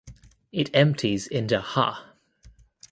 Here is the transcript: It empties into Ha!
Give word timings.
It 0.51 0.71
empties 0.73 1.27
into 1.27 1.61
Ha! 1.61 2.15